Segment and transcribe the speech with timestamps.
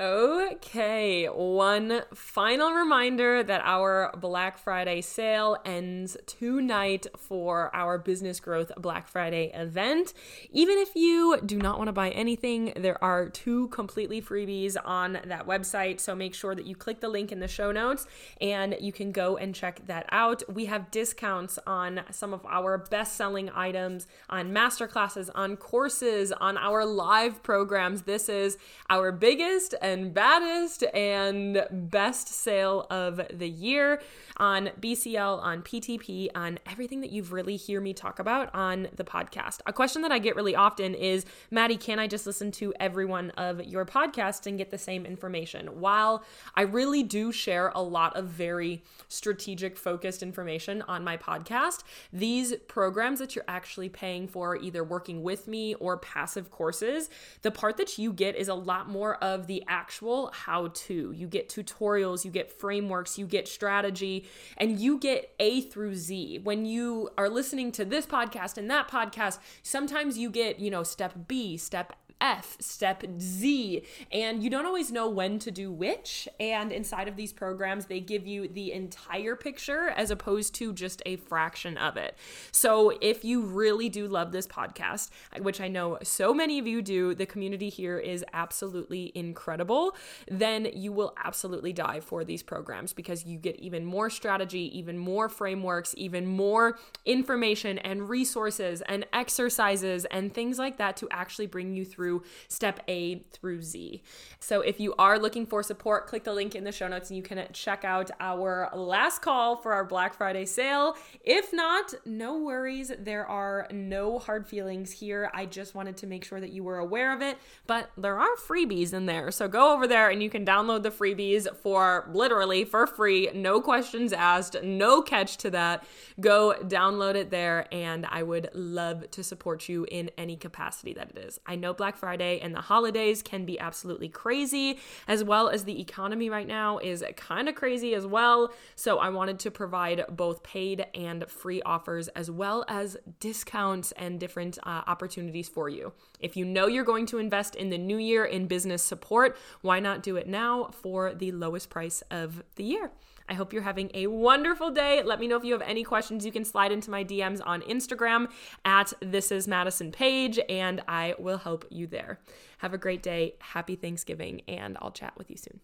[0.00, 0.27] Oh
[0.68, 8.70] Okay, one final reminder that our Black Friday sale ends tonight for our Business Growth
[8.76, 10.12] Black Friday event.
[10.52, 15.14] Even if you do not want to buy anything, there are two completely freebies on
[15.24, 16.00] that website.
[16.00, 18.06] So make sure that you click the link in the show notes
[18.38, 20.42] and you can go and check that out.
[20.52, 26.58] We have discounts on some of our best selling items, on masterclasses, on courses, on
[26.58, 28.02] our live programs.
[28.02, 28.58] This is
[28.90, 30.57] our biggest and baddest
[30.92, 34.00] and best sale of the year
[34.38, 39.04] on BCL, on PTP, on everything that you've really hear me talk about on the
[39.04, 39.60] podcast.
[39.66, 43.04] A question that I get really often is, Maddie, can I just listen to every
[43.04, 45.80] one of your podcasts and get the same information?
[45.80, 51.82] While I really do share a lot of very strategic, focused information on my podcast,
[52.12, 57.10] these programs that you're actually paying for, either working with me or passive courses,
[57.42, 61.12] the part that you get is a lot more of the actual how to.
[61.12, 66.40] You get tutorials, you get frameworks, you get strategy, and you get A through Z.
[66.42, 70.82] When you are listening to this podcast and that podcast, sometimes you get, you know,
[70.82, 76.28] step B, step F, step Z, and you don't always know when to do which.
[76.40, 81.02] And inside of these programs, they give you the entire picture as opposed to just
[81.06, 82.16] a fraction of it.
[82.50, 86.82] So if you really do love this podcast, which I know so many of you
[86.82, 89.94] do, the community here is absolutely incredible,
[90.28, 94.98] then you will absolutely die for these programs because you get even more strategy, even
[94.98, 101.46] more frameworks, even more information and resources and exercises and things like that to actually
[101.46, 104.02] bring you through through step A through Z.
[104.40, 107.16] So if you are looking for support, click the link in the show notes and
[107.16, 110.96] you can check out our last call for our Black Friday sale.
[111.22, 112.90] If not, no worries.
[112.98, 115.30] There are no hard feelings here.
[115.34, 117.36] I just wanted to make sure that you were aware of it,
[117.66, 119.30] but there are freebies in there.
[119.30, 123.60] So go over there and you can download the freebies for literally for free, no
[123.60, 125.84] questions asked, no catch to that.
[126.20, 131.10] Go download it there and I would love to support you in any capacity that
[131.10, 131.40] it is.
[131.46, 135.80] I know Black Friday and the holidays can be absolutely crazy, as well as the
[135.80, 138.52] economy right now is kind of crazy as well.
[138.76, 144.18] So I wanted to provide both paid and free offers, as well as discounts and
[144.18, 145.92] different uh, opportunities for you.
[146.20, 149.80] If you know you're going to invest in the new year in business support, why
[149.80, 152.90] not do it now for the lowest price of the year?
[153.28, 155.02] I hope you're having a wonderful day.
[155.02, 156.24] Let me know if you have any questions.
[156.24, 158.28] You can slide into my DMs on Instagram
[158.64, 162.20] at this is Madison Paige, and I will help you there.
[162.58, 163.34] Have a great day.
[163.40, 165.60] Happy Thanksgiving, and I'll chat with you soon.